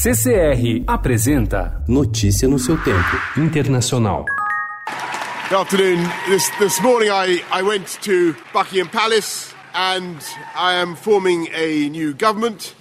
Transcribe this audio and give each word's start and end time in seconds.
CCR 0.00 0.84
apresenta 0.86 1.82
Notícia 1.88 2.46
no 2.46 2.56
seu 2.56 2.76
tempo. 2.84 3.18
Internacional. 3.36 4.24
Good 5.48 5.58
afternoon. 5.58 6.08
This, 6.28 6.48
this 6.60 6.80
morning 6.80 7.10
I, 7.10 7.42
I 7.50 7.62
went 7.62 8.00
to 8.02 8.36
Buckingham 8.52 8.88
Palace 8.90 9.52
and 9.74 10.22
I 10.54 10.74
am 10.74 10.94
forming 10.94 11.48
a 11.52 11.88
new 11.88 12.14
government. 12.14 12.76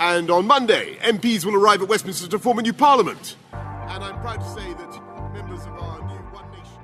And 0.00 0.30
on 0.30 0.46
Monday, 0.46 0.96
MPs 1.02 1.44
will 1.44 1.56
arrive 1.56 1.82
at 1.82 1.88
Westminster 1.90 2.26
to 2.28 2.38
form 2.38 2.58
a 2.58 2.62
new 2.62 2.72
parliament. 2.72 3.36
And 3.52 4.02
I'm 4.02 4.18
proud 4.22 4.40
to 4.40 4.48
say 4.48 4.72
that 4.72 5.32
members 5.34 5.66
of 5.66 5.74
our 5.74 5.98
new 6.08 6.22
One 6.32 6.50
Nation. 6.52 6.80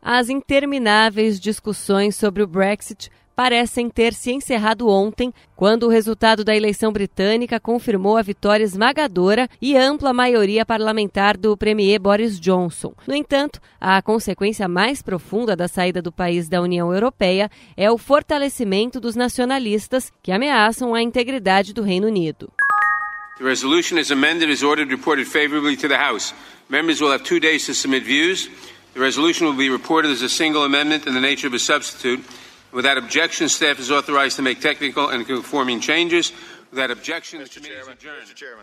As 0.00 0.30
intermináveis 0.30 1.38
discussões 1.38 2.16
sobre 2.16 2.42
o 2.42 2.46
Brexit 2.46 3.10
parecem 3.34 3.88
ter 3.88 4.14
se 4.14 4.32
encerrado 4.32 4.88
ontem, 4.88 5.32
quando 5.56 5.84
o 5.84 5.88
resultado 5.88 6.44
da 6.44 6.56
eleição 6.56 6.92
britânica 6.92 7.58
confirmou 7.58 8.16
a 8.16 8.22
vitória 8.22 8.64
esmagadora 8.64 9.48
e 9.60 9.76
ampla 9.76 10.12
maioria 10.12 10.66
parlamentar 10.66 11.36
do 11.36 11.56
premier 11.56 11.98
Boris 11.98 12.38
Johnson. 12.38 12.92
No 13.06 13.14
entanto, 13.14 13.60
a 13.80 14.00
consequência 14.02 14.68
mais 14.68 15.02
profunda 15.02 15.56
da 15.56 15.68
saída 15.68 16.02
do 16.02 16.12
país 16.12 16.48
da 16.48 16.60
União 16.60 16.92
Europeia 16.92 17.50
é 17.76 17.90
o 17.90 17.98
fortalecimento 17.98 19.00
dos 19.00 19.16
nacionalistas 19.16 20.12
que 20.22 20.32
ameaçam 20.32 20.94
a 20.94 21.02
integridade 21.02 21.72
do 21.72 21.82
Reino 21.82 22.06
Unido. 22.06 22.52
The 23.38 23.44
resolution 23.44 23.98
is 23.98 24.10
amended 24.10 24.50
as 24.50 24.62
ordered 24.62 24.90
reported 24.90 25.26
favorably 25.26 25.76
to 25.78 25.88
the 25.88 25.96
House. 25.96 26.32
Members 26.68 27.00
will 27.00 27.10
have 27.10 27.24
two 27.24 27.40
days 27.40 27.66
to 27.66 27.74
submit 27.74 28.04
views. 28.04 28.48
The 28.94 29.00
resolution 29.00 29.46
will 29.46 29.56
be 29.56 29.70
reported 29.70 30.12
as 30.12 30.22
a 30.22 30.28
single 30.28 30.64
amendment 30.64 31.06
in 31.06 31.14
the 31.14 31.20
nature 31.20 31.48
of 31.48 31.54
a 31.54 31.58
substitute. 31.58 32.22
Without 32.72 32.96
objection, 32.96 33.48
staff 33.48 33.78
is 33.78 33.90
authorized 33.90 34.36
to 34.36 34.42
make 34.42 34.60
technical 34.60 35.10
and 35.10 35.24
conforming 35.24 35.80
changes. 35.80 36.32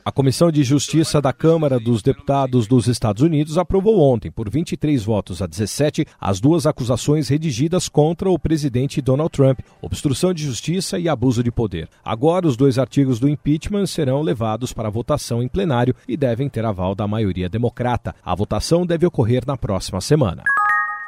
A 0.03 0.11
Comissão 0.11 0.51
de 0.51 0.63
Justiça 0.63 1.21
da 1.21 1.31
Câmara 1.31 1.79
dos 1.79 2.01
Deputados 2.01 2.65
dos 2.65 2.87
Estados 2.87 3.21
Unidos 3.21 3.55
aprovou 3.55 3.99
ontem, 3.99 4.31
por 4.31 4.49
23 4.49 5.03
votos 5.03 5.43
a 5.43 5.45
17, 5.45 6.07
as 6.19 6.39
duas 6.39 6.65
acusações 6.65 7.29
redigidas 7.29 7.87
contra 7.87 8.27
o 8.27 8.39
presidente 8.39 8.99
Donald 8.99 9.29
Trump, 9.31 9.59
obstrução 9.79 10.33
de 10.33 10.43
justiça 10.43 10.97
e 10.97 11.07
abuso 11.07 11.43
de 11.43 11.51
poder. 11.51 11.87
Agora, 12.03 12.47
os 12.47 12.57
dois 12.57 12.79
artigos 12.79 13.19
do 13.19 13.29
impeachment 13.29 13.85
serão 13.85 14.23
levados 14.23 14.73
para 14.73 14.89
votação 14.89 15.43
em 15.43 15.47
plenário 15.47 15.95
e 16.07 16.17
devem 16.17 16.49
ter 16.49 16.65
aval 16.65 16.95
da 16.95 17.07
maioria 17.07 17.47
democrata. 17.47 18.15
A 18.25 18.33
votação 18.33 18.87
deve 18.87 19.05
ocorrer 19.05 19.43
na 19.45 19.55
próxima 19.55 20.01
semana. 20.01 20.43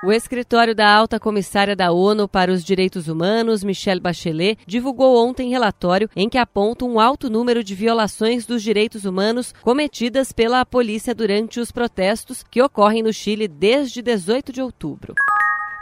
O 0.04 0.12
escritório 0.12 0.74
da 0.74 0.92
alta 0.92 1.20
comissária 1.20 1.76
da 1.76 1.92
ONU 1.92 2.28
para 2.28 2.52
os 2.52 2.64
Direitos 2.64 3.08
Humanos, 3.08 3.64
Michelle 3.64 4.02
Bachelet, 4.02 4.58
divulgou 4.66 5.24
ontem 5.24 5.52
relatório 5.52 6.10
em 6.16 6.28
que 6.28 6.40
aponta 6.40 6.86
um 6.86 7.00
alto 7.00 7.30
número 7.30 7.64
de 7.64 7.76
violações 7.76 8.44
dos 8.44 8.64
direitos 8.64 9.06
humanos 9.06 9.54
cometidas 9.62 10.32
pela 10.32 10.66
polícia 10.66 11.14
durante 11.14 11.60
os 11.60 11.72
protestos 11.72 12.42
que 12.42 12.64
ocorrem 12.64 13.04
no 13.04 13.14
Chile 13.14 13.48
desde 13.48 14.02
18 14.02 14.52
de 14.52 14.60
outubro. 14.60 15.14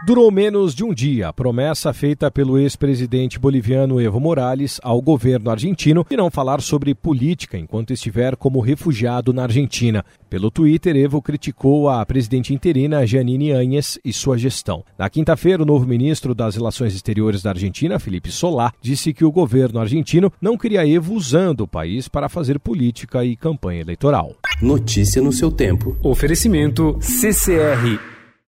Durou 0.05 0.31
menos 0.31 0.73
de 0.73 0.81
um 0.81 0.93
dia 0.93 1.27
a 1.27 1.33
promessa 1.33 1.91
feita 1.91 2.31
pelo 2.31 2.57
ex-presidente 2.57 3.37
boliviano 3.37 3.99
Evo 3.99 4.17
Morales 4.17 4.79
ao 4.81 5.01
governo 5.01 5.51
argentino 5.51 6.05
de 6.09 6.15
não 6.15 6.31
falar 6.31 6.61
sobre 6.61 6.95
política 6.95 7.57
enquanto 7.57 7.91
estiver 7.91 8.37
como 8.37 8.61
refugiado 8.61 9.33
na 9.33 9.43
Argentina. 9.43 10.05
Pelo 10.29 10.49
Twitter, 10.49 10.95
Evo 10.95 11.21
criticou 11.21 11.89
a 11.89 12.05
presidente 12.05 12.53
interina 12.53 13.05
Janine 13.05 13.51
Áñez 13.51 13.99
e 14.03 14.13
sua 14.13 14.37
gestão. 14.37 14.85
Na 14.97 15.09
quinta-feira, 15.09 15.63
o 15.63 15.65
novo 15.65 15.85
ministro 15.85 16.33
das 16.33 16.55
Relações 16.55 16.95
Exteriores 16.95 17.43
da 17.43 17.49
Argentina, 17.49 17.99
Felipe 17.99 18.31
Solá, 18.31 18.71
disse 18.81 19.13
que 19.13 19.25
o 19.25 19.31
governo 19.31 19.81
argentino 19.81 20.31
não 20.41 20.57
queria 20.57 20.87
Evo 20.87 21.13
usando 21.13 21.61
o 21.61 21.67
país 21.67 22.07
para 22.07 22.29
fazer 22.29 22.57
política 22.57 23.25
e 23.25 23.35
campanha 23.35 23.81
eleitoral. 23.81 24.33
Notícia 24.61 25.21
no 25.21 25.33
seu 25.33 25.51
tempo. 25.51 25.97
Oferecimento 26.01 26.97
CCR 27.01 28.18